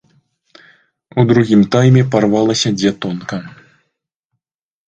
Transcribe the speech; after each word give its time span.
У 1.23 1.25
другім 1.31 1.61
тайме 1.75 2.03
парвалася 2.15 2.69
дзе 2.79 2.91
тонка. 3.05 3.41